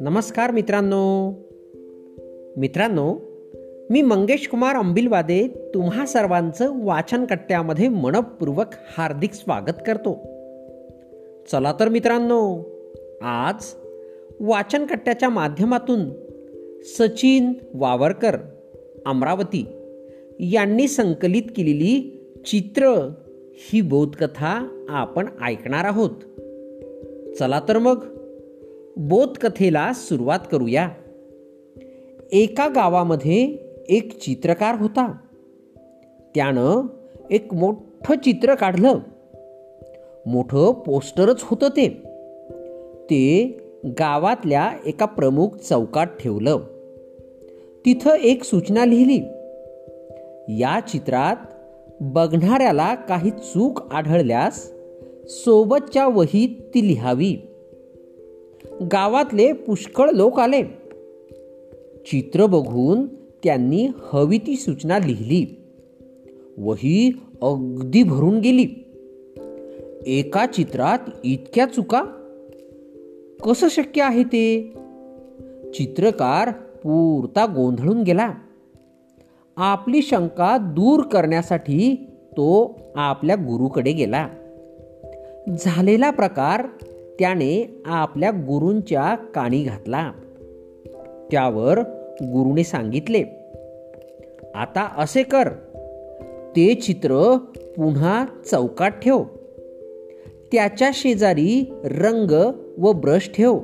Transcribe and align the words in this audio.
नमस्कार 0.00 0.50
मित्रांनो. 0.50 1.32
मित्रांनो 2.56 3.16
मी 3.90 4.02
मंगेश 4.02 4.48
कुमार 4.48 4.76
अंबिलवादे 4.76 5.70
तुम्हा 5.74 6.06
सर्वांचं 6.06 6.84
वाचन 6.84 7.24
कट्ट्यामध्ये 7.24 7.88
मनपूर्वक 7.88 8.66
हार्दिक 8.98 9.32
स्वागत 9.32 9.82
करतो. 9.86 10.14
चला 11.52 11.74
तर 11.80 11.88
मित्रांनो 11.88 12.62
आज 13.22 13.64
वाचन 14.40 14.86
कट्ट्याच्या 14.86 15.28
माध्यमातून 15.28 16.10
सचिन 16.82 17.52
वावरकर 17.74 18.36
अमरावती 19.06 19.66
यांनी 20.40 20.88
संकलित 20.88 21.42
केलेली 21.56 22.20
चित्र 22.46 23.12
ही 23.56 23.80
बोधकथा 23.80 24.84
आपण 24.88 25.26
ऐकणार 25.42 25.84
आहोत. 25.84 26.10
चला 27.38 27.60
तर 27.68 27.78
मग 27.78 28.04
बोधकथेला 28.96 29.92
सुरुवात 29.94 30.38
करूया. 30.52 30.90
एका 32.32 32.68
गावामध्ये 32.68 33.58
एक 33.88 34.18
चित्रकार 34.18 34.80
होता. 34.80 35.16
त्यानं 36.34 36.86
एक 37.30 37.54
मोठं 37.54 38.14
चित्र 38.18 38.54
काढलं. 38.54 38.98
मोठं 40.26 40.72
पोस्टरच 40.72 41.40
होतं 41.42 41.68
ते. 41.68 41.88
ते 43.04 43.44
गावातल्या 43.86 44.72
एका 44.86 45.06
प्रमुख 45.06 45.48
चौकात 45.48 46.06
ठेवलं. 46.06 46.58
तिथं 47.86 48.10
एक 48.10 48.44
सूचना 48.44 48.84
लिहिली. 48.84 49.20
या 50.60 50.80
चित्रात 50.80 51.36
बघणाऱ्याला 52.00 52.94
काही 52.94 53.30
चूक 53.30 53.92
आढळल्यास 53.92 54.72
सोबतच्या 55.24 56.06
वहीत 56.06 56.48
ती 56.74 56.88
लिहावी. 56.88 57.36
गावातले 58.92 59.52
पुष्कळ 59.52 60.10
लोक 60.10 60.40
आले. 60.40 60.62
चित्र 62.06 62.46
बघून 62.46 63.06
त्यांनी 63.44 63.88
हवी 64.12 64.38
ती 64.38 64.56
सूचना 64.56 64.98
लिहिली. 64.98 65.60
वही 66.58 67.12
अगदी 67.42 68.02
भरून 68.02 68.38
गेली. 68.38 68.66
एका 70.06 70.46
चित्रात 70.46 70.98
इतक्या 71.24 71.66
चुका? 71.66 72.02
कसं 73.44 73.68
शक्य 73.70 74.02
आहे 74.02 74.22
ते? 74.22 74.74
चित्रकार 75.74 76.50
पुरता 76.50 77.46
गोंधळून 77.46 78.02
गेला. 78.02 78.34
आपली 79.56 80.02
शंका 80.02 80.56
दूर 80.60 81.02
करण्यासाठी 81.02 82.10
तो 82.32 82.78
आपल्या 82.96 83.36
गुरुकडे 83.36 83.92
गेला. 83.92 84.28
झालेला 85.60 86.10
प्रकार 86.10 86.66
त्याने 87.18 87.82
आपल्या 87.86 88.30
गुरूंच्या 88.30 89.14
काणी 89.14 89.62
घातला. 89.62 90.12
त्यावर 91.30 91.78
गुरुने 92.22 92.64
सांगितले 92.64 93.24
आता 94.54 94.94
असे 94.96 95.22
कर. 95.22 95.48
ते 96.56 96.74
चित्र 96.74 97.36
पुन्हा 97.76 98.24
चौकात 98.50 98.90
ठेव. 98.90 99.22
त्याच्या 100.52 100.90
शेजारी 100.94 101.72
रंग 101.84 102.52
व 102.78 102.92
ब्रश 102.92 103.30
ठेव 103.36 103.58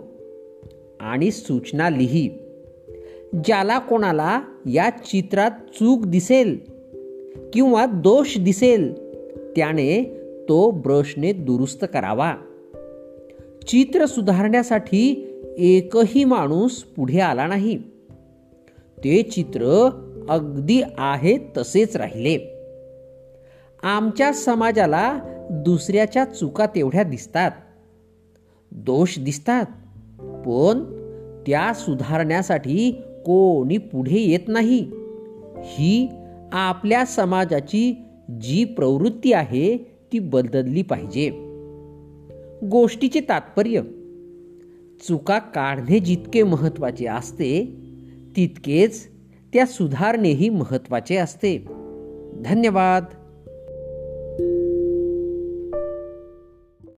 आणि 1.01 1.31
सूचना 1.31 1.91
लिही. 1.91 2.50
ज्याला 3.35 3.79
कोणाला 3.79 4.41
या 4.67 4.91
चित्रात 4.91 5.51
चूक 5.51 6.07
दिसेल 6.07 6.59
किंवा 7.53 7.87
दोष 7.87 8.39
दिसेल 8.39 8.95
त्याने 9.57 10.21
तो 10.49 10.71
ब्रशने 10.71 11.33
दुरुस्त 11.33 11.85
करावा. 11.93 12.35
चित्र 13.69 14.07
सुधारण्यासाठी 14.07 15.27
एकही 15.59 16.25
माणूस 16.25 16.83
पुढे 16.83 17.21
आला 17.21 17.47
नाही. 17.47 17.79
ते 19.05 19.23
चित्र 19.23 19.91
अगदी 20.29 20.83
आहे 20.99 21.37
तसेच 21.57 21.97
राहिले. 21.97 22.39
आमच्या 23.83 24.33
समाजाला 24.33 25.19
दुसऱ्याच्या 25.51 26.25
चुका 26.25 26.67
तेवढ्या 26.67 27.03
दिसतात. 27.03 27.51
दोष 28.73 29.19
दिसतात. 29.19 29.65
पण 30.21 31.01
त्या 31.47 31.75
सुधारण्यासाठी 31.75 33.03
कोणी 33.25 33.79
पुढे 33.79 34.19
येत 34.19 34.49
नाही. 34.49 34.91
ही 35.59 36.09
आपल्या 36.53 37.05
समाजाची 37.05 38.03
जी 38.41 38.65
प्रवृत्ती 38.65 39.33
आहे 39.33 39.77
ती 40.13 40.19
बदलली 40.19 40.83
पाहिजे. 40.83 41.31
गोष्टीचे 42.67 43.21
तात्पर्य 43.21 43.83
चुका 45.09 45.39
काढणे 45.39 45.99
जितके 45.99 46.43
महत्त्वाचे 46.43 47.07
असते 47.07 47.77
तितकेच 48.37 49.09
त्या 49.53 49.67
सुधारणेही 49.67 50.49
महत्त्वाचे 50.49 51.17
असते. 51.17 51.59
धन्यवाद. 52.45 53.05